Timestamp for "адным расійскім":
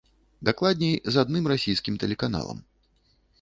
1.25-2.01